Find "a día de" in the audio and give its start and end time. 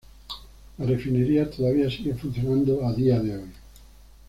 2.87-3.37